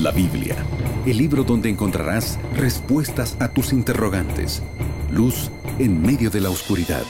[0.00, 0.56] La Biblia,
[1.04, 4.62] el libro donde encontrarás respuestas a tus interrogantes,
[5.12, 7.02] luz en medio de la oscuridad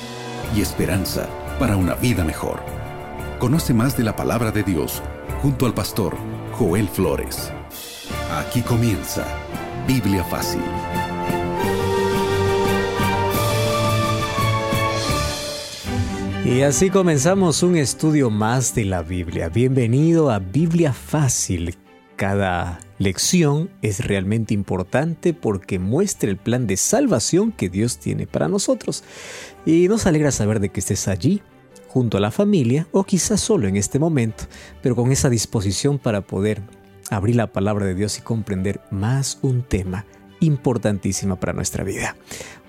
[0.56, 1.28] y esperanza
[1.60, 2.58] para una vida mejor.
[3.38, 5.04] Conoce más de la palabra de Dios
[5.40, 6.16] junto al pastor
[6.54, 7.52] Joel Flores.
[8.40, 9.24] Aquí comienza
[9.86, 10.62] Biblia Fácil.
[16.44, 19.48] Y así comenzamos un estudio más de la Biblia.
[19.48, 21.76] Bienvenido a Biblia Fácil.
[22.20, 28.46] Cada lección es realmente importante porque muestra el plan de salvación que Dios tiene para
[28.46, 29.04] nosotros.
[29.64, 31.40] Y nos alegra saber de que estés allí
[31.88, 34.44] junto a la familia o quizás solo en este momento,
[34.82, 36.60] pero con esa disposición para poder
[37.08, 40.04] abrir la palabra de Dios y comprender más un tema
[40.40, 42.16] importantísimo para nuestra vida.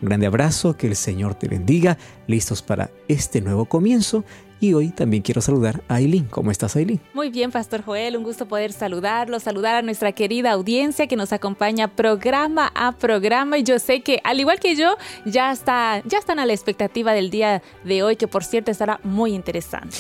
[0.02, 4.24] Un grande abrazo, que el Señor te bendiga, listos para este nuevo comienzo
[4.62, 6.26] y hoy también quiero saludar a Aileen.
[6.26, 7.02] ¿Cómo estás, Aileen?
[7.14, 8.16] Muy bien, Pastor Joel.
[8.16, 13.58] Un gusto poder saludarlo, saludar a nuestra querida audiencia que nos acompaña programa a programa.
[13.58, 17.12] Y yo sé que, al igual que yo, ya, está, ya están a la expectativa
[17.12, 19.98] del día de hoy, que por cierto estará muy interesante.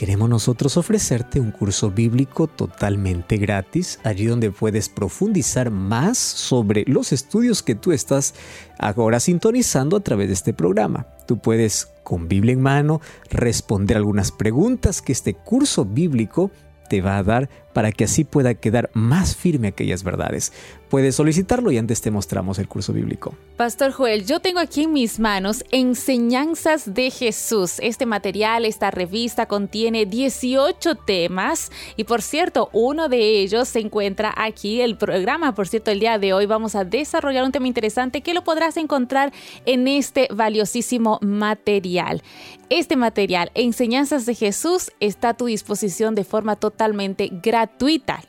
[0.00, 7.12] Queremos nosotros ofrecerte un curso bíblico totalmente gratis, allí donde puedes profundizar más sobre los
[7.12, 8.32] estudios que tú estás
[8.78, 11.06] ahora sintonizando a través de este programa.
[11.26, 16.50] Tú puedes, con Biblia en mano, responder algunas preguntas que este curso bíblico
[16.88, 20.52] te va a dar para que así pueda quedar más firme aquellas verdades.
[20.88, 23.34] Puedes solicitarlo y antes te mostramos el curso bíblico.
[23.56, 27.78] Pastor Joel, yo tengo aquí en mis manos Enseñanzas de Jesús.
[27.80, 34.34] Este material, esta revista contiene 18 temas y por cierto, uno de ellos se encuentra
[34.36, 35.54] aquí, el programa.
[35.54, 38.76] Por cierto, el día de hoy vamos a desarrollar un tema interesante que lo podrás
[38.76, 39.32] encontrar
[39.66, 42.22] en este valiosísimo material.
[42.68, 47.59] Este material, Enseñanzas de Jesús, está a tu disposición de forma totalmente gratuita.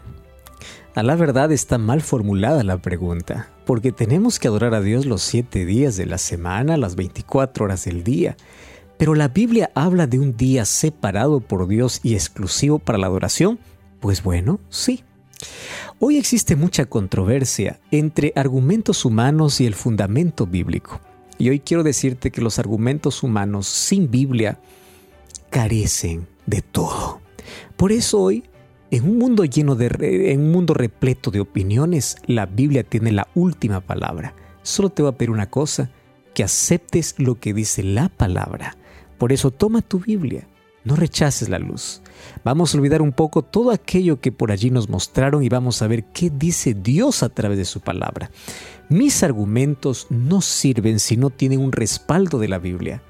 [0.94, 5.22] A la verdad está mal formulada la pregunta, porque tenemos que adorar a Dios los
[5.22, 8.37] siete días de la semana, las 24 horas del día.
[8.97, 13.59] Pero la Biblia habla de un día separado por Dios y exclusivo para la adoración.
[14.00, 15.04] Pues bueno, sí.
[16.00, 21.00] Hoy existe mucha controversia entre argumentos humanos y el fundamento bíblico.
[21.38, 24.59] Y hoy quiero decirte que los argumentos humanos sin Biblia
[25.49, 27.20] carecen de todo.
[27.76, 28.44] Por eso hoy
[28.91, 33.28] en un mundo lleno de en un mundo repleto de opiniones, la Biblia tiene la
[33.34, 34.34] última palabra.
[34.62, 35.91] Solo te voy a pedir una cosa,
[36.34, 38.77] que aceptes lo que dice la palabra.
[39.19, 40.47] Por eso toma tu Biblia,
[40.84, 42.03] no rechaces la luz.
[42.45, 45.87] Vamos a olvidar un poco todo aquello que por allí nos mostraron y vamos a
[45.87, 48.31] ver qué dice Dios a través de su palabra.
[48.89, 53.03] Mis argumentos no sirven si no tienen un respaldo de la Biblia.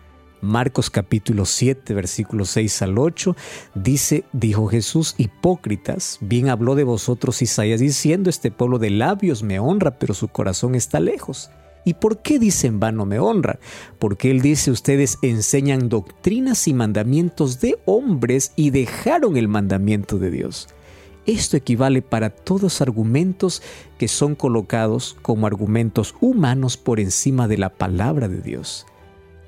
[0.43, 3.37] Marcos capítulo 7, versículos 6 al 8,
[3.75, 9.59] dice, dijo Jesús, hipócritas, bien habló de vosotros Isaías diciendo, este pueblo de labios me
[9.59, 11.51] honra, pero su corazón está lejos.
[11.85, 13.59] ¿Y por qué dicen vano me honra?
[13.99, 20.31] Porque él dice, ustedes enseñan doctrinas y mandamientos de hombres y dejaron el mandamiento de
[20.31, 20.69] Dios.
[21.27, 23.63] Esto equivale para todos argumentos
[23.99, 28.87] que son colocados como argumentos humanos por encima de la palabra de Dios.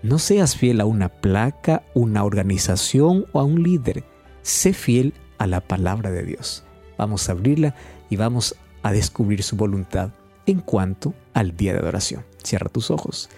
[0.02, 4.04] No seas fiel a una placa, una organización o a un líder.
[4.42, 6.64] Sé fiel a la palabra de Dios.
[6.98, 7.76] Vamos a abrirla
[8.10, 10.10] y vamos a descubrir su voluntad
[10.46, 12.24] en cuanto al día de adoración.
[12.42, 13.30] Cierra tus ojos.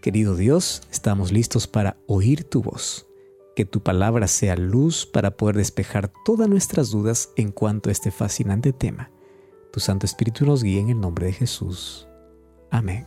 [0.00, 3.06] Querido Dios, estamos listos para oír tu voz.
[3.54, 8.10] Que tu palabra sea luz para poder despejar todas nuestras dudas en cuanto a este
[8.10, 9.10] fascinante tema.
[9.72, 12.08] Tu Santo Espíritu nos guíe en el nombre de Jesús.
[12.70, 13.06] Amén.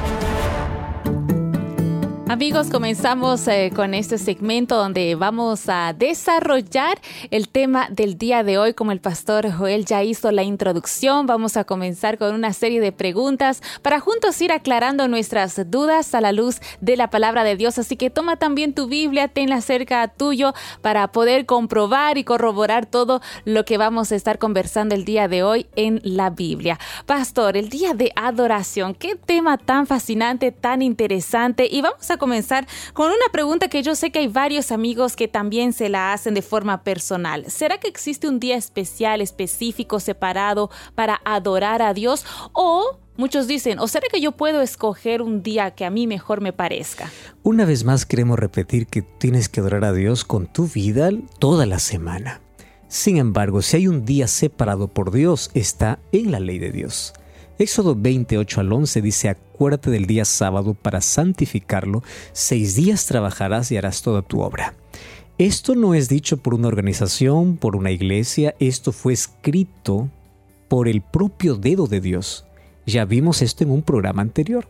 [2.31, 6.97] Amigos, comenzamos eh, con este segmento donde vamos a desarrollar
[7.29, 8.73] el tema del día de hoy.
[8.73, 12.93] Como el pastor Joel ya hizo la introducción, vamos a comenzar con una serie de
[12.93, 17.77] preguntas para juntos ir aclarando nuestras dudas a la luz de la palabra de Dios.
[17.77, 23.19] Así que toma también tu Biblia, tenla cerca tuyo para poder comprobar y corroborar todo
[23.43, 26.79] lo que vamos a estar conversando el día de hoy en la Biblia.
[27.05, 31.67] Pastor, el día de adoración, qué tema tan fascinante, tan interesante.
[31.69, 35.27] Y vamos a comenzar con una pregunta que yo sé que hay varios amigos que
[35.27, 37.49] también se la hacen de forma personal.
[37.49, 42.23] ¿Será que existe un día especial, específico, separado para adorar a Dios?
[42.53, 46.41] O Muchos dicen, ¿o será que yo puedo escoger un día que a mí mejor
[46.41, 47.11] me parezca?
[47.43, 51.65] Una vez más queremos repetir que tienes que adorar a Dios con tu vida toda
[51.65, 52.41] la semana.
[52.87, 57.13] Sin embargo, si hay un día separado por Dios, está en la ley de Dios.
[57.61, 62.01] Éxodo 28 al 11 dice, acuérdate del día sábado para santificarlo,
[62.33, 64.73] seis días trabajarás y harás toda tu obra.
[65.37, 70.09] Esto no es dicho por una organización, por una iglesia, esto fue escrito
[70.69, 72.45] por el propio dedo de Dios.
[72.87, 74.67] Ya vimos esto en un programa anterior.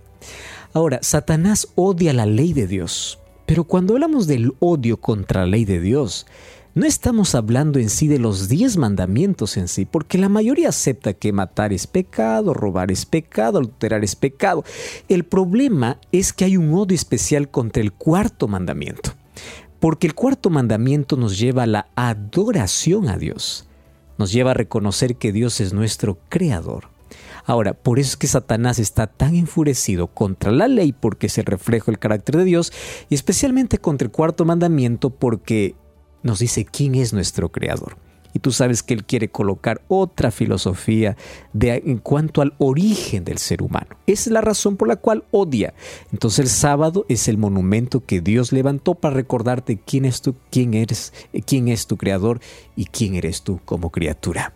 [0.73, 5.63] Ahora, Satanás odia la ley de Dios, pero cuando hablamos del odio contra la ley
[5.63, 6.25] de Dios,
[6.73, 11.13] no estamos hablando en sí de los diez mandamientos en sí, porque la mayoría acepta
[11.13, 14.63] que matar es pecado, robar es pecado, alterar es pecado.
[15.09, 19.11] El problema es que hay un odio especial contra el cuarto mandamiento,
[19.81, 23.67] porque el cuarto mandamiento nos lleva a la adoración a Dios,
[24.17, 26.89] nos lleva a reconocer que Dios es nuestro creador.
[27.43, 31.91] Ahora, por eso es que Satanás está tan enfurecido contra la ley porque se refleja
[31.91, 32.71] el carácter de Dios
[33.09, 35.75] y especialmente contra el cuarto mandamiento porque
[36.23, 37.97] nos dice quién es nuestro creador.
[38.33, 41.17] Y tú sabes que Él quiere colocar otra filosofía
[41.53, 43.87] de, en cuanto al origen del ser humano.
[44.07, 45.73] Esa es la razón por la cual odia.
[46.11, 50.73] Entonces el sábado es el monumento que Dios levantó para recordarte quién es tú, quién
[50.73, 51.13] eres,
[51.45, 52.39] quién es tu creador
[52.75, 54.53] y quién eres tú como criatura.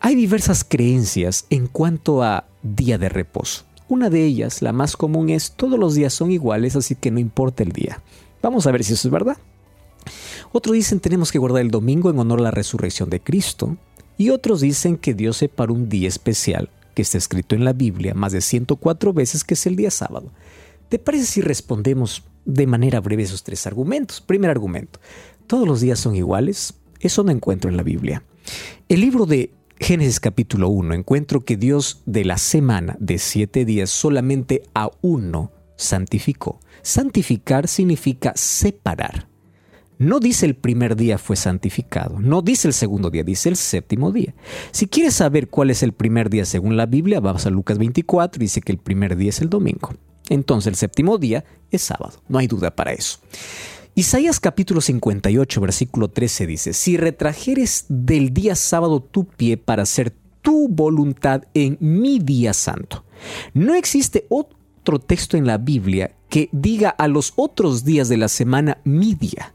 [0.00, 3.64] Hay diversas creencias en cuanto a día de reposo.
[3.88, 7.20] Una de ellas, la más común, es todos los días son iguales, así que no
[7.20, 8.02] importa el día.
[8.42, 9.36] Vamos a ver si eso es verdad.
[10.56, 13.76] Otros dicen tenemos que guardar el domingo en honor a la resurrección de Cristo.
[14.16, 18.14] Y otros dicen que Dios separó un día especial, que está escrito en la Biblia
[18.14, 20.30] más de 104 veces, que es el día sábado.
[20.88, 24.20] ¿Te parece si respondemos de manera breve esos tres argumentos?
[24.20, 25.00] Primer argumento,
[25.48, 26.74] ¿todos los días son iguales?
[27.00, 28.22] Eso no encuentro en la Biblia.
[28.88, 29.50] El libro de
[29.80, 35.50] Génesis capítulo 1 encuentro que Dios de la semana de siete días solamente a uno
[35.74, 36.60] santificó.
[36.82, 39.33] Santificar significa separar.
[39.98, 44.10] No dice el primer día fue santificado, no dice el segundo día, dice el séptimo
[44.10, 44.34] día.
[44.72, 48.40] Si quieres saber cuál es el primer día según la Biblia, vamos a Lucas 24,
[48.40, 49.90] dice que el primer día es el domingo.
[50.28, 53.18] Entonces el séptimo día es sábado, no hay duda para eso.
[53.94, 60.12] Isaías capítulo 58, versículo 13 dice, si retrajeres del día sábado tu pie para hacer
[60.42, 63.04] tu voluntad en mi día santo.
[63.54, 68.28] No existe otro texto en la Biblia que diga a los otros días de la
[68.28, 69.54] semana mi día.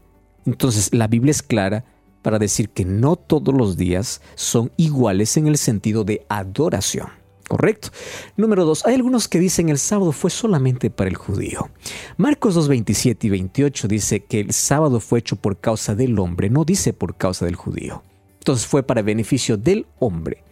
[0.50, 1.84] Entonces la Biblia es clara
[2.22, 7.08] para decir que no todos los días son iguales en el sentido de adoración.
[7.48, 7.90] Correcto.
[8.36, 11.70] Número dos, hay algunos que dicen el sábado fue solamente para el judío.
[12.16, 16.50] Marcos 2, 27 y 28 dice que el sábado fue hecho por causa del hombre,
[16.50, 18.02] no dice por causa del judío.
[18.38, 20.44] Entonces fue para beneficio del hombre.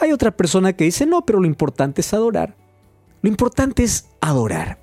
[0.00, 2.54] Hay otra persona que dice, no, pero lo importante es adorar.
[3.22, 4.78] Lo importante es adorar.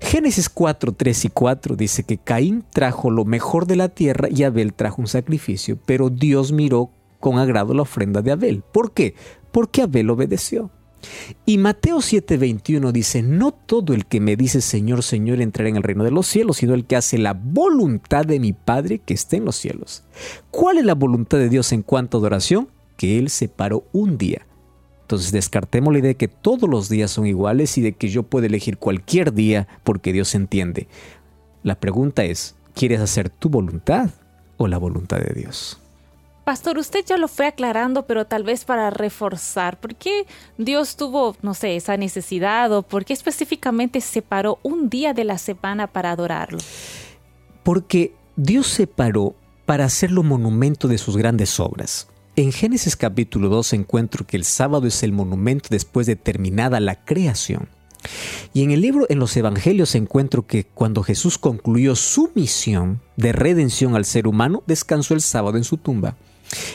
[0.00, 4.42] Génesis 4, 3 y 4 dice que Caín trajo lo mejor de la tierra y
[4.42, 8.62] Abel trajo un sacrificio, pero Dios miró con agrado la ofrenda de Abel.
[8.72, 9.14] ¿Por qué?
[9.52, 10.70] Porque Abel obedeció.
[11.46, 15.82] Y Mateo 7:21 dice, no todo el que me dice Señor, Señor entrará en el
[15.82, 19.36] reino de los cielos, sino el que hace la voluntad de mi Padre que esté
[19.36, 20.04] en los cielos.
[20.50, 22.68] ¿Cuál es la voluntad de Dios en cuanto a adoración?
[22.96, 24.48] Que Él separó un día
[25.08, 28.24] entonces descartemos la idea de que todos los días son iguales y de que yo
[28.24, 30.86] puedo elegir cualquier día porque Dios entiende.
[31.62, 34.10] La pregunta es, ¿quieres hacer tu voluntad
[34.58, 35.80] o la voluntad de Dios?
[36.44, 40.26] Pastor, usted ya lo fue aclarando, pero tal vez para reforzar, ¿por qué
[40.58, 45.38] Dios tuvo, no sé, esa necesidad o por qué específicamente separó un día de la
[45.38, 46.58] semana para adorarlo?
[47.62, 49.34] Porque Dios separó
[49.64, 52.08] para hacerlo monumento de sus grandes obras.
[52.38, 57.04] En Génesis capítulo 2 encuentro que el sábado es el monumento después de terminada la
[57.04, 57.68] creación.
[58.54, 63.32] Y en el libro, en los Evangelios, encuentro que cuando Jesús concluyó su misión de
[63.32, 66.14] redención al ser humano, descansó el sábado en su tumba.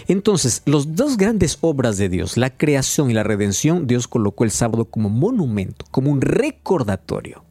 [0.09, 4.51] Entonces, las dos grandes obras de Dios, la creación y la redención, Dios colocó el
[4.51, 7.45] sábado como monumento, como un recordatorio.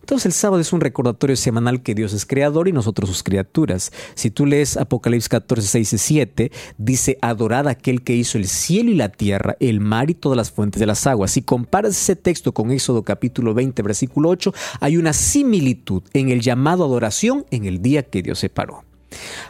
[0.00, 3.92] Entonces el sábado es un recordatorio semanal que Dios es creador y nosotros sus criaturas.
[4.14, 8.48] Si tú lees Apocalipsis 14, 6 y 7, dice, adorad a aquel que hizo el
[8.48, 11.32] cielo y la tierra, el mar y todas las fuentes de las aguas.
[11.32, 16.40] Si comparas ese texto con Éxodo capítulo 20, versículo 8, hay una similitud en el
[16.40, 18.84] llamado adoración en el día que Dios separó.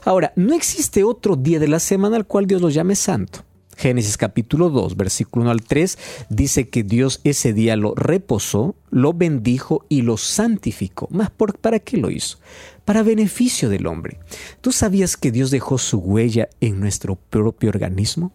[0.05, 3.45] Ahora, no existe otro día de la semana al cual Dios lo llame santo.
[3.79, 5.99] Génesis capítulo 2, versículo 1 al 3,
[6.31, 11.07] dice que Dios ese día lo reposó, lo bendijo y lo santificó.
[11.13, 12.39] ¿Más por, para qué lo hizo?
[12.85, 14.19] Para beneficio del hombre.
[14.61, 18.33] ¿Tú sabías que Dios dejó su huella en nuestro propio organismo?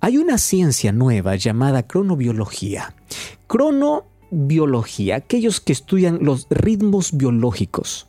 [0.00, 2.94] Hay una ciencia nueva llamada cronobiología.
[3.48, 8.06] Cronobiología, aquellos que estudian los ritmos biológicos.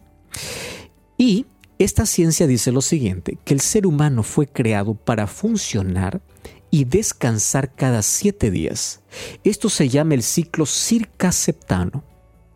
[1.17, 1.47] Y
[1.79, 6.21] esta ciencia dice lo siguiente, que el ser humano fue creado para funcionar
[6.69, 9.01] y descansar cada siete días.
[9.43, 12.03] Esto se llama el ciclo circaseptano.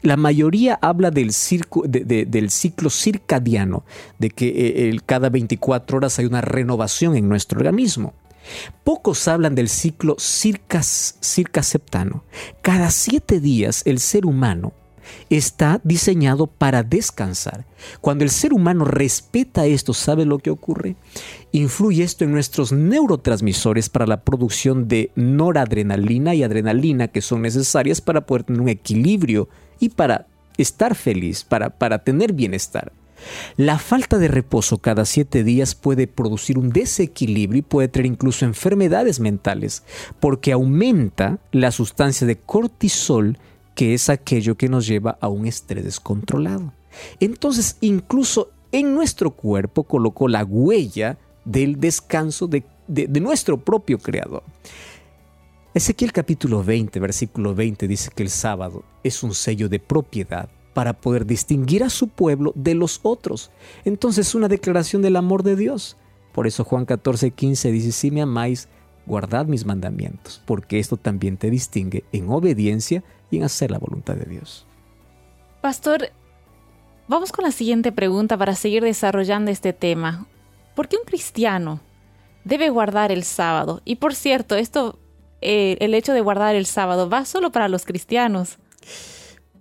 [0.01, 3.86] La mayoría habla del, ciclo circadiano,
[4.18, 8.15] de que eh, cada 24 horas hay una renovación en nuestro organismo.
[8.84, 11.20] Pocos hablan del ciclo circas.
[12.62, 14.74] Cada siete días el ser humano
[15.29, 17.65] está diseñado para descansar.
[18.01, 20.96] Cuando el ser humano respeta esto, ¿sabe lo que ocurre?
[21.51, 28.01] Influye esto en nuestros neurotransmisores para la producción de noradrenalina y adrenalina que son necesarias
[28.01, 30.27] para poder tener un equilibrio y para
[30.58, 32.91] estar feliz, para, para tener bienestar.
[33.58, 38.46] La falta de reposo cada siete días puede producir un desequilibrio y puede traer incluso
[38.46, 39.84] enfermedades mentales,
[40.20, 43.38] porque aumenta la sustancia de cortisol
[43.75, 46.73] que es aquello que nos lleva a un estrés descontrolado.
[47.19, 52.63] Entonces, incluso en nuestro cuerpo colocó la huella del descanso de,
[53.19, 54.43] nuestro propio Creador.
[55.73, 60.93] Ezequiel capítulo 20, versículo 20 dice que el sábado es un sello de propiedad para
[60.93, 63.51] poder distinguir a su pueblo de los otros.
[63.85, 65.97] Entonces una declaración del amor de Dios.
[66.33, 68.67] Por eso Juan 14, 15 dice, si me amáis,
[69.05, 74.15] guardad mis mandamientos, porque esto también te distingue en obediencia y en hacer la voluntad
[74.15, 74.67] de Dios.
[75.61, 76.11] Pastor,
[77.07, 80.27] vamos con la siguiente pregunta para seguir desarrollando este tema.
[80.75, 81.79] ¿Por qué un cristiano
[82.43, 83.81] debe guardar el sábado?
[83.85, 85.00] Y por cierto, esto,
[85.41, 88.57] eh, el hecho de guardar el sábado, ¿va solo para los cristianos?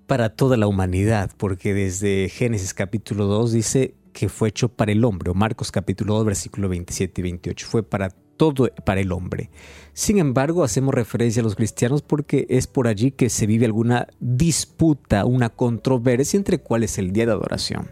[0.06, 5.04] Para toda la humanidad, porque desde Génesis capítulo 2 dice que fue hecho para el
[5.04, 8.10] hombre, o Marcos capítulo 2 versículo 27 y 28, fue para
[8.40, 9.50] todo para el hombre.
[9.92, 14.08] Sin embargo, hacemos referencia a los cristianos porque es por allí que se vive alguna
[14.18, 17.90] disputa, una controversia entre cuál es el día de adoración.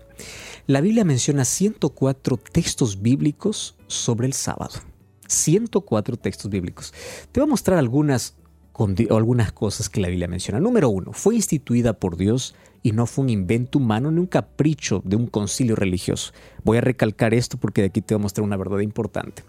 [0.66, 4.72] La Biblia menciona 104 textos bíblicos sobre el sábado.
[5.26, 6.94] 104 textos bíblicos.
[7.30, 8.34] Te voy a mostrar algunas,
[9.10, 10.60] algunas cosas que la Biblia menciona.
[10.60, 15.02] Número uno, fue instituida por Dios y no fue un invento humano ni un capricho
[15.04, 16.32] de un concilio religioso.
[16.64, 19.42] Voy a recalcar esto porque de aquí te voy a mostrar una verdad importante.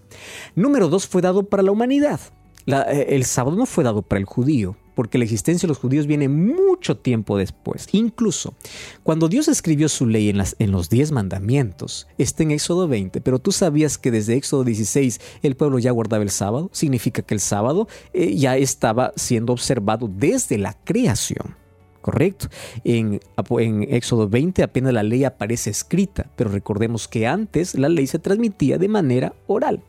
[0.56, 2.20] Número dos, fue dado para la humanidad.
[2.66, 6.08] Eh, el sábado no fue dado para el judío, porque la existencia de los judíos
[6.08, 7.88] viene mucho tiempo después.
[7.94, 8.54] Incluso
[9.02, 13.54] cuando Dios escribió su ley en, los diez mandamientos, está en Éxodo 20, pero tú
[13.54, 17.88] sabías que desde Éxodo 16 el pueblo ya guardaba el sábado, significa que el sábado
[18.12, 21.56] eh, ya estaba siendo observado desde la creación.
[22.02, 22.50] ¿correcto?
[22.84, 23.22] En,
[23.58, 28.20] en, Éxodo 20 apenas la ley aparece escrita, pero recordemos que antes la ley se
[28.20, 29.82] transmitía de manera oral.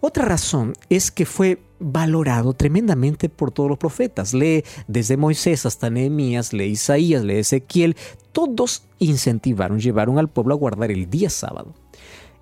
[0.00, 4.34] Otra razón es que fue valorado tremendamente por todos los profetas.
[4.34, 7.96] Lee desde Moisés hasta Nehemías, lee Isaías, lee Ezequiel.
[8.32, 11.74] Todos incentivaron, llevaron al pueblo a guardar el día sábado.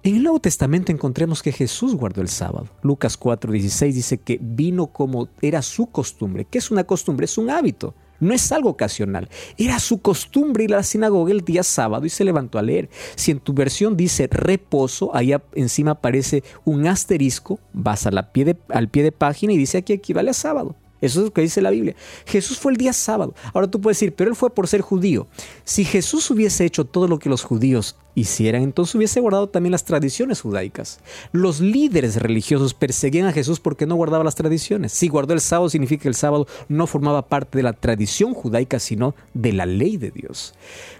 [0.03, 2.69] En el Nuevo Testamento encontremos que Jesús guardó el sábado.
[2.83, 6.45] Lucas 4:16 dice que vino como era su costumbre.
[6.45, 7.25] ¿Qué es una costumbre?
[7.25, 7.95] Es un hábito.
[8.21, 9.29] No es algo ocasional.
[9.59, 12.89] Era su costumbre ir a la sinagoga el día sábado y se levantó a leer.
[13.17, 19.13] Si en tu versión dice reposo, ahí encima aparece un asterisco, vas al pie de
[19.13, 20.77] página y dice aquí equivale a sábado.
[21.01, 21.95] Eso es lo que dice la Biblia.
[22.25, 23.35] Jesús fue el día sábado.
[23.53, 25.27] Ahora tú puedes decir, pero él fue por ser judío.
[25.65, 29.85] Si Jesús hubiese hecho todo lo que los judíos hicieran, entonces hubiese guardado también las
[29.85, 31.01] tradiciones judaicas.
[31.33, 34.93] Los líderes religiosos perseguían a Jesús porque no guardaba las tradiciones.
[34.93, 38.79] Si guardó el sábado, significa que el sábado no formaba parte de la tradición judaica,
[38.79, 40.55] sino de la ley de Dios.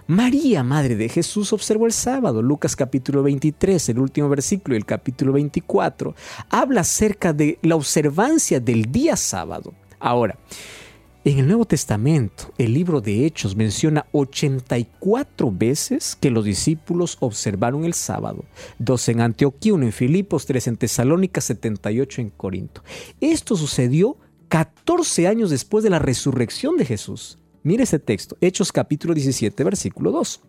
[0.07, 2.41] María, madre de Jesús, observó el sábado.
[2.41, 6.15] Lucas capítulo 23, el último versículo, y el capítulo 24,
[6.49, 9.73] habla acerca de la observancia del día sábado.
[9.99, 10.37] Ahora,
[11.25, 17.83] en el Nuevo Testamento, el libro de Hechos menciona 84 veces que los discípulos observaron
[17.83, 18.45] el sábado,
[18.77, 22.83] dos en Antioquía, uno en Filipos, tres en Tesalónica, 78 en Corinto.
[23.19, 24.17] Esto sucedió
[24.49, 27.39] 14 años después de la resurrección de Jesús.
[27.63, 30.41] Mire ese texto, Hechos capítulo 17, versículo 2.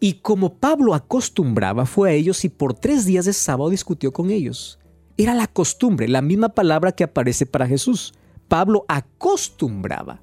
[0.00, 4.32] Y como Pablo acostumbraba, fue a ellos y por tres días de sábado discutió con
[4.32, 4.80] ellos.
[5.16, 8.12] Era la costumbre, la misma palabra que aparece para Jesús.
[8.52, 10.20] Pablo acostumbraba.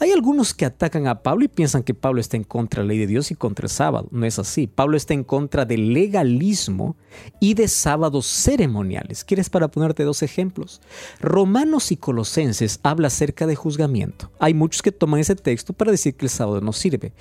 [0.00, 2.88] Hay algunos que atacan a Pablo y piensan que Pablo está en contra de la
[2.88, 4.08] ley de Dios y contra el sábado.
[4.10, 4.66] No es así.
[4.66, 6.96] Pablo está en contra del legalismo
[7.38, 9.22] y de sábados ceremoniales.
[9.22, 10.80] ¿Quieres para ponerte dos ejemplos?
[11.20, 14.32] Romanos y Colosenses habla acerca de juzgamiento.
[14.40, 17.12] Hay muchos que toman ese texto para decir que el sábado no sirve.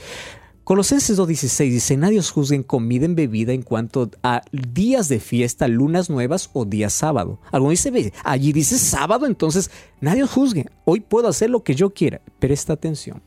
[0.69, 5.19] Colosenses 2.16 dice, nadie os juzgue en comida, en bebida, en cuanto a días de
[5.19, 7.39] fiesta, lunas nuevas o día sábado.
[7.51, 10.67] Alguno dice, allí dice sábado, entonces nadie os juzgue.
[10.85, 12.21] Hoy puedo hacer lo que yo quiera.
[12.37, 13.23] Presta atención.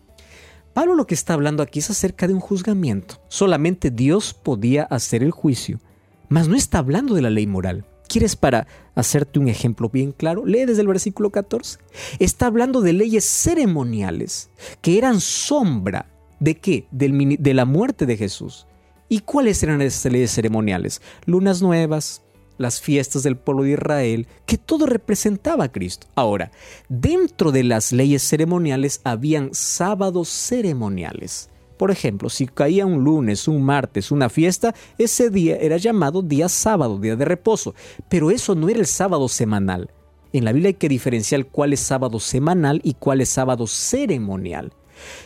[0.72, 3.20] Pablo lo que está hablando aquí es acerca de un juzgamiento.
[3.26, 5.80] Solamente Dios podía hacer el juicio.
[6.28, 7.84] Mas no está hablando de la ley moral.
[8.06, 10.46] ¿Quieres para hacerte un ejemplo bien claro?
[10.46, 11.80] Lee desde el versículo 14.
[12.20, 14.48] Está hablando de leyes ceremoniales
[14.80, 16.11] que eran sombra
[16.42, 16.88] ¿De qué?
[16.90, 18.66] de la muerte de Jesús.
[19.08, 21.00] ¿Y cuáles eran esas leyes ceremoniales?
[21.24, 22.22] Lunas nuevas,
[22.58, 26.08] las fiestas del pueblo de Israel, que todo representaba a Cristo.
[26.16, 26.50] Ahora,
[26.88, 31.48] dentro de las leyes ceremoniales habían sábados ceremoniales.
[31.76, 36.48] Por ejemplo, si caía un lunes, un martes, una fiesta, ese día era llamado día
[36.48, 37.76] sábado, día de reposo.
[38.08, 39.92] Pero eso no era el sábado semanal.
[40.32, 44.72] En la Biblia hay que diferenciar cuál es sábado semanal y cuál es sábado ceremonial.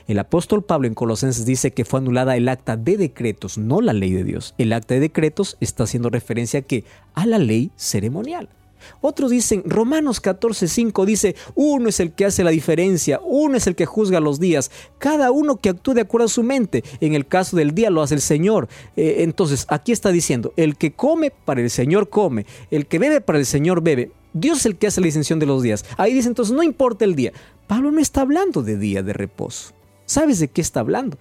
[0.09, 3.93] El apóstol Pablo en Colosenses dice que fue anulada el acta de decretos, no la
[3.93, 4.55] ley de Dios.
[4.59, 8.49] El acta de decretos está haciendo referencia que a la ley ceremonial.
[9.01, 13.75] Otros dicen, Romanos 14:5 dice, uno es el que hace la diferencia, uno es el
[13.75, 16.85] que juzga los días, cada uno que actúe de acuerdo a su mente.
[17.01, 18.69] En el caso del día lo hace el Señor.
[18.97, 23.21] Eh, entonces, aquí está diciendo, el que come para el Señor come, el que bebe
[23.21, 24.11] para el Señor bebe.
[24.39, 25.87] Dios es el que hace la distinción de los días.
[25.97, 27.33] Ahí dice entonces, no importa el día.
[27.67, 29.73] Pablo no está hablando de día de reposo.
[30.05, 31.17] ¿Sabes de qué está hablando?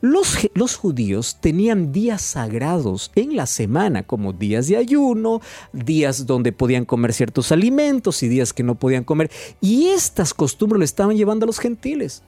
[0.00, 5.40] Los, los, judíos tenían días sagrados en la semana, como días de ayuno,
[5.72, 9.32] días donde podían comer ciertos alimentos y días que no podían comer.
[9.60, 12.22] Y estas costumbres le estaban llevando a los gentiles.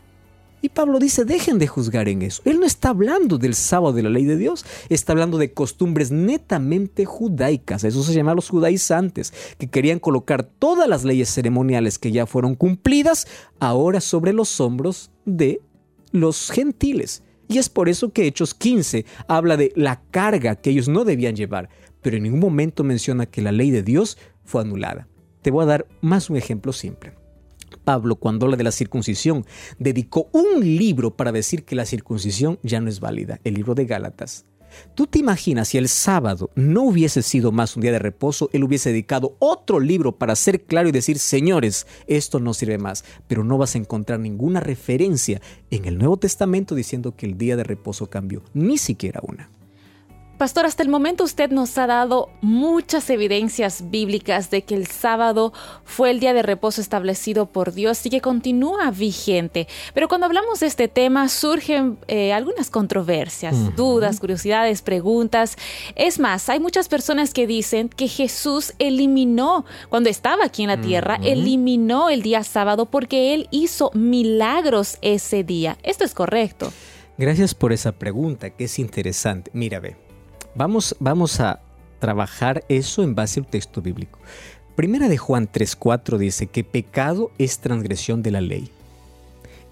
[0.63, 2.43] Y Pablo dice, dejen de juzgar en eso.
[2.45, 6.11] Él no está hablando del sábado de la ley de Dios, está hablando de costumbres
[6.11, 7.85] netamente judaicas.
[7.85, 12.55] Eso se llama los judaizantes, que querían colocar todas las leyes ceremoniales que ya fueron
[12.55, 13.27] cumplidas
[13.61, 15.61] ahora sobre los hombros de
[16.11, 17.23] los gentiles.
[17.49, 21.37] Y es por eso que Hechos 15 habla de la carga que ellos no debían
[21.37, 21.69] llevar,
[22.03, 25.07] pero en ningún momento menciona que la ley de Dios fue anulada.
[25.43, 27.13] Te voy a dar más un ejemplo simple.
[27.87, 29.47] Pablo, cuando habla de la circuncisión,
[29.79, 33.87] dedicó un libro para decir que la circuncisión ya no es válida, el libro de
[33.87, 34.45] Gálatas.
[34.97, 38.65] ¿Tú te imaginas si el sábado no hubiese sido más un día de reposo, él
[38.65, 43.45] hubiese dedicado otro libro para ser claro y decir, señores, esto no sirve más, pero
[43.45, 47.63] no vas a encontrar ninguna referencia en el Nuevo Testamento diciendo que el día de
[47.63, 49.56] reposo cambió, ni siquiera una.
[50.39, 55.55] Pastor, hasta el momento usted nos ha dado muchas evidencias bíblicas de que el sábado
[55.85, 59.67] fue el día de reposo establecido por Dios y que continúa vigente.
[59.95, 65.57] Pero cuando hablamos de este tema surgen eh, algunas controversias, dudas, curiosidades, preguntas.
[65.95, 70.81] Es más, hay muchas personas que dicen que Jesús eliminó, cuando estaba aquí en la
[70.83, 75.79] tierra, eliminó el día sábado porque Él hizo milagros ese día.
[75.83, 76.75] ¿Esto es correcto?
[77.17, 79.51] Gracias por esa pregunta, que es interesante.
[79.55, 80.06] Mira, ve.
[80.57, 81.61] Vamos, vamos a
[81.99, 84.19] trabajar eso en base al texto bíblico.
[84.75, 88.71] Primera de Juan 3:4 dice que pecado es transgresión de la ley.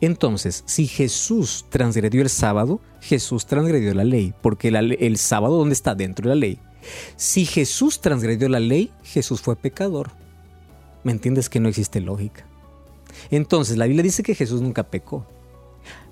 [0.01, 5.95] Entonces, si Jesús transgredió el sábado, Jesús transgredió la ley, porque el sábado ¿dónde está?
[5.95, 6.59] Dentro de la ley.
[7.17, 10.11] Si Jesús transgredió la ley, Jesús fue pecador.
[11.03, 12.45] ¿Me entiendes que no existe lógica?
[13.31, 15.27] Entonces, la Biblia dice que Jesús nunca pecó.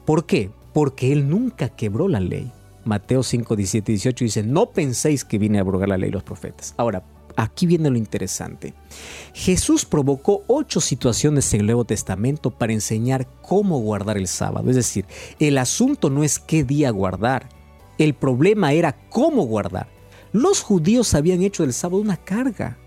[0.07, 0.51] ¿Por qué?
[0.73, 2.51] Porque Él nunca quebró la ley.
[2.85, 6.13] Mateo 5, 17 y 18 dice, no penséis que vine a abrogar la ley y
[6.13, 6.75] los profetas.
[6.77, 7.05] Ahora,
[7.37, 8.75] aquí viene lo interesante.
[9.35, 14.69] Jesús provocó ocho situaciones en el Nuevo Testamento para enseñar cómo guardar el sábado.
[14.71, 15.05] Es decir,
[15.39, 17.49] el asunto no es qué día guardar,
[17.99, 19.87] el problema era cómo guardar.
[20.33, 22.79] Los judíos habían hecho del sábado una carga.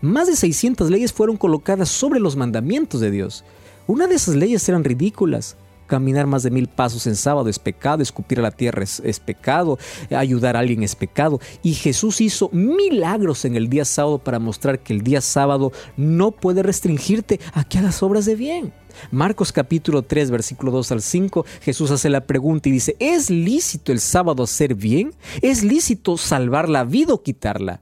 [0.00, 3.44] Más de 600 leyes fueron colocadas sobre los mandamientos de Dios.
[3.86, 5.56] Una de esas leyes eran ridículas.
[5.90, 9.76] Caminar más de mil pasos en sábado es pecado, escupir a la tierra es, pecado,
[10.16, 11.40] ayudar a alguien es pecado.
[11.64, 16.30] Y Jesús hizo milagros en el día sábado para mostrar que el día sábado no
[16.30, 18.72] puede restringirte a que hagas obras de bien.
[19.10, 23.90] Marcos capítulo 3, versículo 2 al 5, Jesús hace la pregunta y dice, ¿es lícito
[23.90, 25.12] el sábado hacer bien?
[25.42, 27.80] ¿Es lícito salvar la vida o quitarla?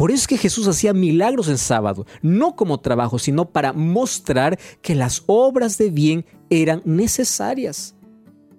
[0.00, 4.58] Por eso es que Jesús hacía milagros en sábado, no como trabajo, sino para mostrar
[4.80, 7.94] que las obras de bien eran necesarias.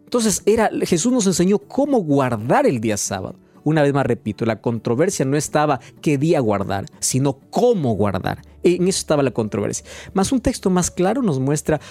[0.03, 3.39] Entonces era, Jesús nos enseñó cómo guardar el día sábado.
[3.63, 8.43] Una vez más repito, la controversia no estaba qué día guardar, sino cómo guardar.
[8.61, 9.83] En eso estaba la controversia.
[10.13, 11.81] Más un texto más claro nos muestra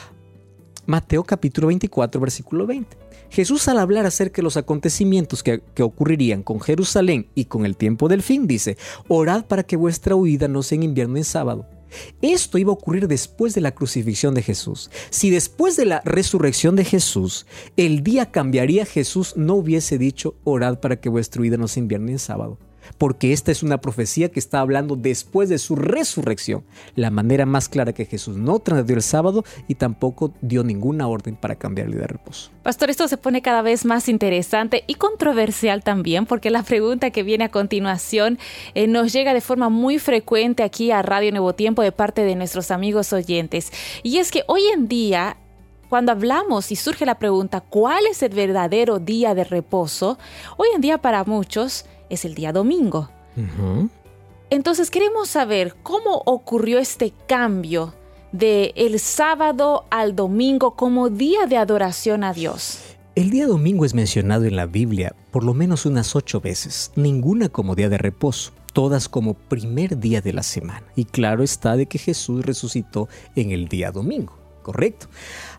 [0.90, 2.96] Mateo capítulo 24, versículo 20.
[3.30, 7.76] Jesús al hablar acerca de los acontecimientos que, que, ocurrirían con Jerusalén y con el
[7.76, 8.76] tiempo del fin, dice,
[9.06, 11.64] orad para que vuestra huida no sea en invierno en sábado.
[12.22, 14.90] Esto iba a ocurrir después de la crucifixión de Jesús.
[15.10, 20.80] Si después de la resurrección de Jesús el día cambiaría, Jesús no hubiese dicho, orad
[20.80, 22.58] para que vuestra huida no sea invierno en sábado
[22.98, 26.64] porque esta es una profecía que está hablando después de su resurrección.
[26.96, 31.36] La manera más clara que Jesús no transgredió el sábado y tampoco dio ninguna orden
[31.36, 32.50] para cambiar el día de reposo.
[32.62, 37.22] Pastor, esto se pone cada vez más interesante y controversial también, porque la pregunta que
[37.22, 38.38] viene a continuación
[38.74, 42.36] eh, nos llega de forma muy frecuente aquí a Radio Nuevo Tiempo de parte de
[42.36, 43.72] nuestros amigos oyentes.
[44.02, 45.36] Y es que hoy en día
[45.90, 50.18] cuando hablamos y surge la pregunta, ¿cuál es el verdadero día de reposo?
[50.56, 53.08] Hoy en día para muchos es el día domingo.
[54.50, 57.94] Entonces queremos saber cómo ocurrió este cambio
[58.32, 62.80] de el sábado al domingo como día de adoración a Dios.
[63.14, 67.48] El día domingo es mencionado en la Biblia por lo menos unas ocho veces, ninguna
[67.48, 70.84] como día de reposo, todas como primer día de la semana.
[70.96, 75.06] Y claro está de que Jesús resucitó en el día domingo, ¿correcto?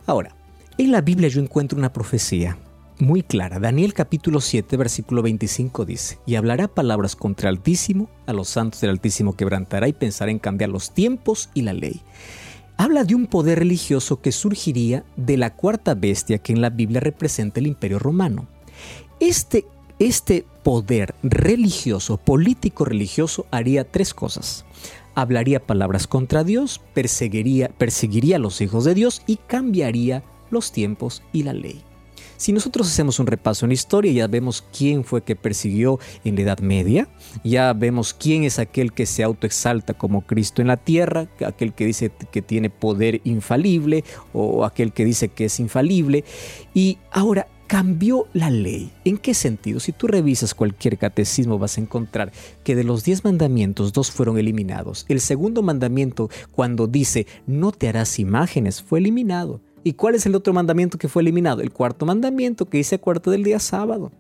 [0.06, 0.36] Ahora,
[0.78, 2.58] en la Biblia yo encuentro una profecía
[3.02, 3.60] muy clara.
[3.60, 8.82] Daniel capítulo 7, versículo 25 dice, y hablará palabras contra el Altísimo, a los santos
[8.82, 12.02] del Altísimo quebrantará y pensará en cambiar los tiempos y la ley.
[12.78, 17.00] Habla de un poder religioso que surgiría de la cuarta bestia que en la Biblia
[17.00, 18.48] representa el imperio romano.
[19.20, 19.66] Este,
[20.00, 24.66] este poder religioso, político religioso, haría tres cosas.
[25.14, 31.22] Hablaría palabras contra Dios, perseguiría, perseguiría a los hijos de Dios y cambiaría los tiempos
[31.34, 31.84] y la ley.
[32.42, 36.34] Si nosotros hacemos un repaso en la historia, ya vemos quién fue que persiguió en
[36.34, 37.08] la Edad Media,
[37.44, 41.86] ya vemos quién es aquel que se autoexalta como Cristo en la tierra, aquel que
[41.86, 46.24] dice que tiene poder infalible o aquel que dice que es infalible.
[46.74, 48.92] Y ahora, cambió la ley.
[49.06, 49.80] ¿En qué sentido?
[49.80, 52.32] Si tú revisas cualquier catecismo vas a encontrar
[52.64, 55.06] que de los diez mandamientos dos fueron eliminados.
[55.10, 59.62] El segundo mandamiento, cuando dice no te harás imágenes, fue eliminado.
[59.84, 61.62] ¿Y cuál es el otro mandamiento que fue eliminado?
[61.62, 64.12] El cuarto mandamiento que dice cuarto del día sábado.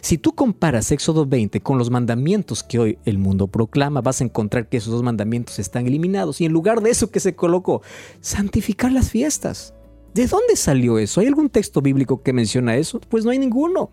[0.00, 4.24] Si tú comparas Éxodo 20 con los mandamientos que hoy el mundo proclama, vas a
[4.24, 7.82] encontrar que esos dos mandamientos están eliminados y en lugar de eso que se colocó,
[8.20, 9.74] santificar las fiestas.
[10.14, 11.20] ¿De dónde salió eso?
[11.20, 13.00] ¿Hay algún texto bíblico que menciona eso?
[13.00, 13.90] Pues no hay ninguno.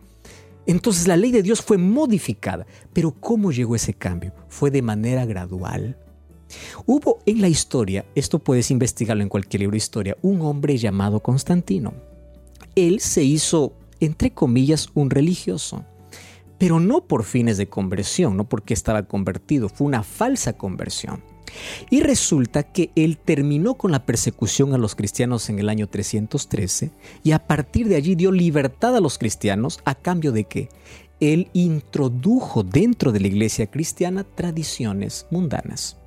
[0.66, 2.66] Entonces la ley de Dios fue modificada.
[2.94, 4.34] Pero ¿cómo llegó ese cambio?
[4.48, 5.98] Fue de manera gradual.
[6.86, 11.22] Hubo en la historia, esto puedes investigarlo en cualquier libro de historia, un hombre llamado
[11.22, 11.94] Constantino.
[12.76, 15.86] Él se hizo, entre comillas, un religioso,
[16.58, 21.24] pero no por fines de conversión, no porque estaba convertido, fue una falsa conversión.
[21.90, 26.92] Y resulta que él terminó con la persecución a los cristianos en el año 313
[27.24, 30.70] y a partir de allí dio libertad a los cristianos a cambio de que
[31.20, 35.98] él introdujo dentro de la iglesia cristiana tradiciones mundanas.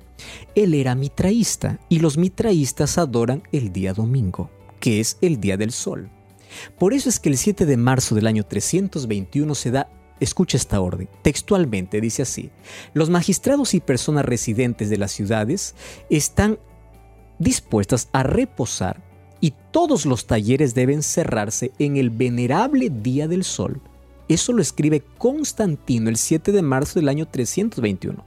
[0.55, 5.71] Él era mitraísta y los mitraístas adoran el día domingo, que es el día del
[5.71, 6.09] sol.
[6.77, 10.81] Por eso es que el 7 de marzo del año 321 se da, escucha esta
[10.81, 12.49] orden, textualmente dice así,
[12.93, 15.75] los magistrados y personas residentes de las ciudades
[16.09, 16.59] están
[17.37, 19.01] dispuestas a reposar
[19.41, 23.81] y todos los talleres deben cerrarse en el venerable día del sol.
[24.27, 28.23] Eso lo escribe Constantino el 7 de marzo del año 321.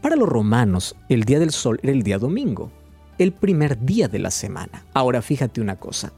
[0.00, 2.70] Para los romanos, el día del sol era el día domingo,
[3.18, 4.84] el primer día de la semana.
[4.94, 6.12] Ahora fíjate una cosa.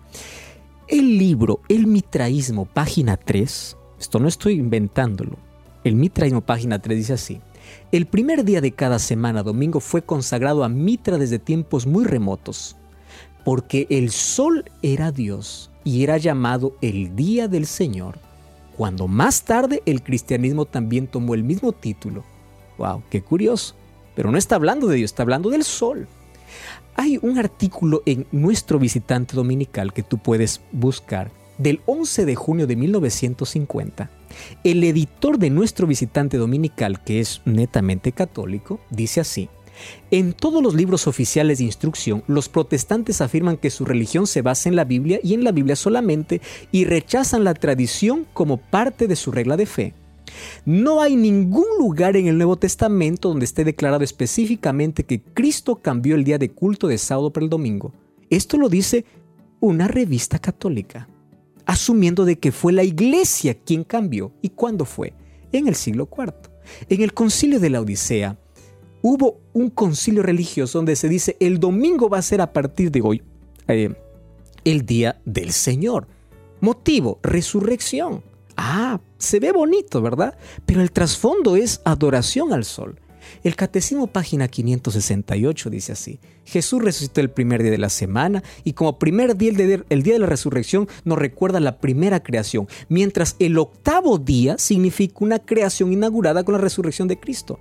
[0.87, 5.38] El libro El Mitraísmo, página 3, esto no estoy inventándolo,
[5.83, 7.40] el Mitraísmo, página 3 dice así.
[7.90, 12.77] El primer día de cada semana, domingo, fue consagrado a Mitra desde tiempos muy remotos,
[13.47, 18.19] porque el sol era Dios y era llamado el día del Señor,
[18.77, 22.25] cuando más tarde el cristianismo también tomó el mismo título
[22.81, 23.75] Wow, qué curioso.
[24.14, 26.09] Pero no está hablando de Dios, está hablando del sol.
[26.97, 32.66] Hay un artículo en nuestro visitante dominical que tú puedes buscar del 11 de junio
[32.66, 34.11] de 1950.
[34.64, 39.51] El editor de nuestro visitante dominical, que es netamente católico, dice así.
[40.11, 44.71] En todos los libros oficiales de instrucción, los protestantes afirman que su religión se basa
[44.71, 46.40] en la Biblia y en la Biblia solamente
[46.73, 49.95] y rechazan la tradición como parte de su regla de fe.
[50.64, 56.14] No hay ningún lugar en el Nuevo Testamento donde esté declarado específicamente que Cristo cambió
[56.14, 57.92] el día de culto de sábado para el domingo.
[58.29, 59.05] Esto lo dice
[59.61, 61.09] una revista católica,
[61.66, 64.33] asumiendo de que fue la iglesia quien cambió.
[64.42, 65.12] ¿Y cuándo fue?
[65.53, 66.33] En el siglo IV.
[66.88, 68.38] En el concilio de la Odisea
[69.03, 73.00] hubo un concilio religioso donde se dice el domingo va a ser a partir de
[73.00, 73.22] hoy
[73.66, 73.94] eh,
[74.64, 76.07] el día del Señor.
[76.61, 78.22] Motivo, resurrección.
[78.62, 80.37] Ah, se ve bonito, ¿verdad?
[80.66, 83.01] Pero el trasfondo es adoración al sol.
[83.42, 88.75] El Catecismo página 568 dice así, Jesús resucitó el primer día de la semana y
[88.75, 89.53] como primer día,
[89.88, 95.16] el día de la resurrección nos recuerda la primera creación, mientras el octavo día significa
[95.20, 97.59] una creación inaugurada con la resurrección de Cristo.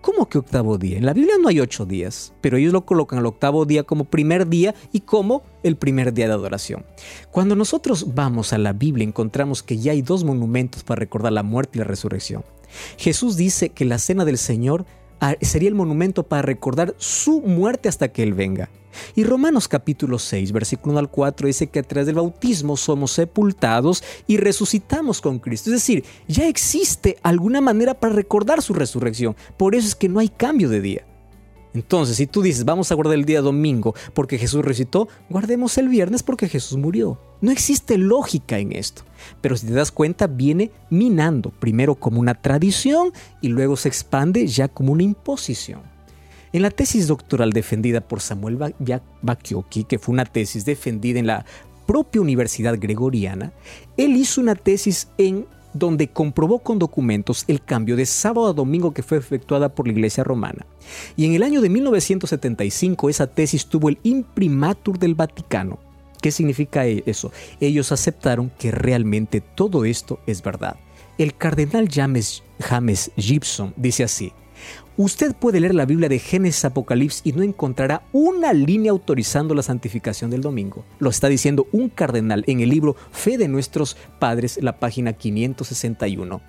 [0.00, 0.96] ¿Cómo que octavo día?
[0.96, 4.04] En la Biblia no hay ocho días, pero ellos lo colocan al octavo día como
[4.04, 6.86] primer día y como el primer día de adoración.
[7.32, 11.42] Cuando nosotros vamos a la Biblia encontramos que ya hay dos monumentos para recordar la
[11.42, 12.44] muerte y la resurrección.
[12.96, 14.86] Jesús dice que la cena del Señor
[15.40, 18.70] sería el monumento para recordar su muerte hasta que Él venga.
[19.14, 23.12] Y Romanos capítulo 6, versículo 1 al 4 dice que a través del bautismo somos
[23.12, 25.70] sepultados y resucitamos con Cristo.
[25.70, 29.36] Es decir, ya existe alguna manera para recordar su resurrección.
[29.56, 31.06] Por eso es que no hay cambio de día.
[31.74, 35.88] Entonces, si tú dices, vamos a guardar el día domingo porque Jesús resucitó, guardemos el
[35.88, 37.20] viernes porque Jesús murió.
[37.40, 39.02] No existe lógica en esto.
[39.40, 44.46] Pero si te das cuenta, viene minando, primero como una tradición y luego se expande
[44.46, 45.82] ya como una imposición.
[46.52, 48.58] En la tesis doctoral defendida por Samuel
[49.22, 51.44] Bakioki, que fue una tesis defendida en la
[51.86, 53.52] propia Universidad Gregoriana,
[53.96, 58.92] él hizo una tesis en donde comprobó con documentos el cambio de sábado a domingo
[58.92, 60.66] que fue efectuada por la Iglesia romana.
[61.16, 65.78] Y en el año de 1975 esa tesis tuvo el imprimatur del Vaticano.
[66.20, 67.32] ¿Qué significa e-, eso?
[67.60, 70.76] Ellos aceptaron que realmente todo esto es verdad.
[71.16, 74.32] El cardenal James, James Gibson dice así,
[75.00, 79.62] Usted puede leer la Biblia de Génesis Apocalipsis y no encontrará una línea autorizando la
[79.62, 80.84] santificación del domingo.
[80.98, 86.40] Lo está diciendo un cardenal en el libro Fe de nuestros padres, la página 561.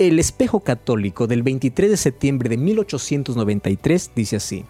[0.00, 4.64] El espejo católico del 23 de septiembre de 1893 dice así,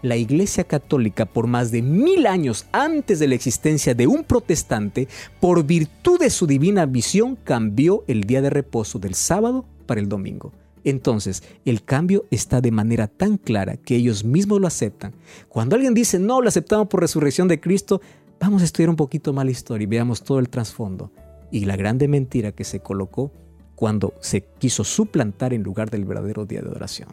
[0.00, 5.08] la Iglesia Católica por más de mil años antes de la existencia de un protestante,
[5.40, 10.08] por virtud de su divina visión, cambió el día de reposo del sábado para el
[10.08, 10.54] domingo.
[10.86, 15.14] Entonces, el cambio está de manera tan clara que ellos mismos lo aceptan.
[15.48, 18.00] Cuando alguien dice, no, lo aceptamos por resurrección de Cristo,
[18.38, 21.10] vamos a estudiar un poquito más la historia y veamos todo el trasfondo
[21.50, 23.32] y la grande mentira que se colocó
[23.74, 27.08] cuando se quiso suplantar en lugar del verdadero día de adoración.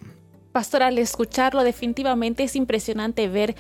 [0.52, 3.56] Pastor, al escucharlo definitivamente es impresionante ver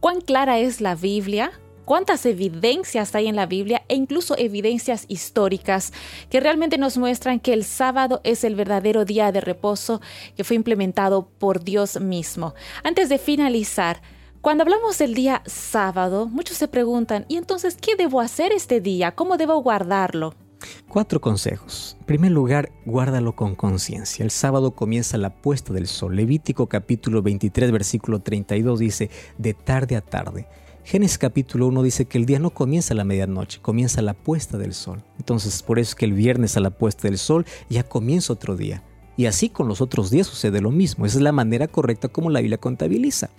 [0.00, 1.52] cuán clara es la Biblia,
[1.90, 5.92] cuántas evidencias hay en la Biblia e incluso evidencias históricas
[6.30, 10.00] que realmente nos muestran que el sábado es el verdadero día de reposo
[10.36, 12.54] que fue implementado por Dios mismo.
[12.84, 14.02] Antes de finalizar,
[14.40, 19.16] cuando hablamos del día sábado, muchos se preguntan, ¿y entonces qué debo hacer este día?
[19.16, 20.36] ¿Cómo debo guardarlo?
[20.88, 21.96] Cuatro consejos.
[21.98, 24.22] En primer lugar, guárdalo con conciencia.
[24.22, 26.14] El sábado comienza la puesta del sol.
[26.14, 30.46] Levítico capítulo 23, versículo 32 dice, de tarde a tarde.
[30.90, 34.58] Génesis capítulo 1 dice que el día no comienza a la medianoche, comienza la puesta
[34.58, 35.04] del sol.
[35.18, 38.56] Entonces, por eso es que el viernes a la puesta del sol ya comienza otro
[38.56, 38.82] día.
[39.16, 41.06] Y así con los otros días sucede lo mismo.
[41.06, 43.30] Esa es la manera correcta como la Biblia contabiliza.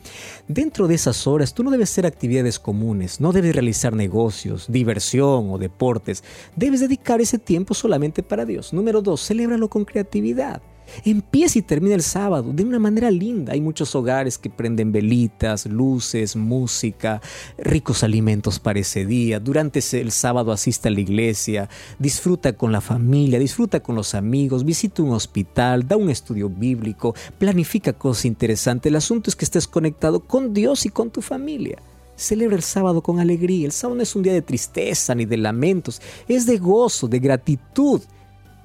[0.48, 5.52] Dentro de esas horas tú no debes hacer actividades comunes, no debes realizar negocios, diversión
[5.52, 6.24] o deportes.
[6.56, 8.72] Debes dedicar ese tiempo solamente para Dios.
[8.72, 10.62] Número dos, celébralo con creatividad.
[11.06, 13.54] Empieza y termina el sábado de una manera linda.
[13.54, 17.22] Hay muchos hogares que prenden velitas, luces, música,
[17.58, 19.40] ricos alimentos para ese día.
[19.40, 24.66] Durante el sábado asiste a la iglesia, disfruta con la familia, disfruta con los amigos,
[24.66, 28.90] visita un hospital, da un estudio bíblico, planifica cosas interesantes.
[28.90, 31.78] El asunto es que estés conectado con Dios y con tu familia.
[32.16, 33.66] Celebra el sábado con alegría.
[33.66, 37.20] El sábado no es un día de tristeza ni de lamentos, es de gozo, de
[37.20, 38.02] gratitud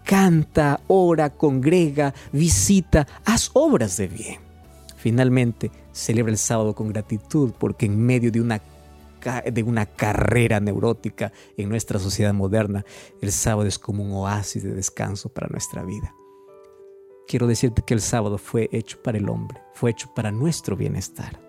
[0.06, 4.40] canta, ora, congrega, visita, haz obras de bien.
[4.96, 8.62] Finalmente, celebra el sábado con gratitud porque en medio de una,
[9.52, 12.84] de una carrera neurótica en nuestra sociedad moderna,
[13.20, 16.14] el sábado es como un oasis de descanso para nuestra vida.
[17.26, 21.40] Quiero decirte que el sábado fue hecho para el hombre, fue hecho para nuestro bienestar.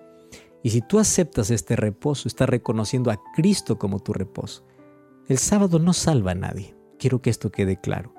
[0.63, 4.65] Y si tú aceptas este reposo, estás reconociendo a Cristo como tu reposo.
[5.27, 6.75] El sábado no salva a nadie.
[6.97, 8.16] Quiero que esto quede claro.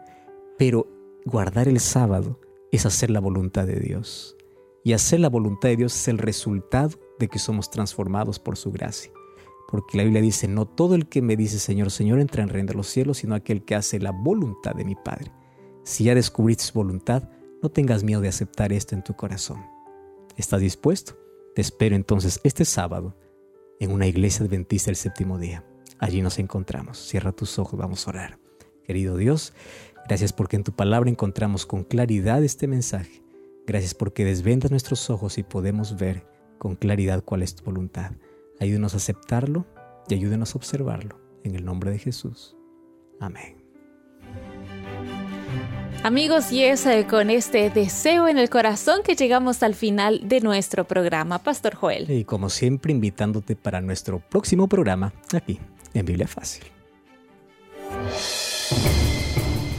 [0.59, 0.87] Pero
[1.25, 2.41] guardar el sábado
[2.73, 4.37] es hacer la voluntad de Dios.
[4.85, 8.73] Y hacer la voluntad de Dios es el resultado de que somos transformados por su
[8.73, 9.13] gracia.
[9.69, 12.69] Porque la Biblia dice, no todo el que me dice Señor, Señor entra en reino
[12.69, 15.31] de los cielos, sino aquel que hace la voluntad de mi Padre.
[15.85, 17.29] Si ya descubriste su voluntad,
[17.63, 19.65] no tengas miedo de aceptar esto en tu corazón.
[20.37, 21.19] ¿Estás dispuesto?
[21.55, 23.17] Te espero entonces este sábado
[23.81, 25.65] en una iglesia adventista el séptimo día.
[25.99, 26.99] Allí nos encontramos.
[26.99, 28.39] Cierra tus ojos, vamos a orar.
[28.85, 29.53] Querido Dios,
[30.09, 33.23] gracias porque en tu palabra encontramos con claridad este mensaje.
[33.67, 36.27] Gracias porque desvendas nuestros ojos y podemos ver
[36.59, 38.13] con claridad cuál es tu voluntad.
[38.59, 39.67] Ayúdenos a aceptarlo
[40.09, 41.21] y ayúdenos a observarlo.
[41.45, 42.57] En el nombre de Jesús.
[43.21, 43.57] Amén.
[46.03, 50.41] Amigos, y es eh, con este deseo en el corazón que llegamos al final de
[50.41, 52.11] nuestro programa, Pastor Joel.
[52.11, 55.61] Y como siempre, invitándote para nuestro próximo programa aquí
[55.95, 56.65] en Biblia Fácil.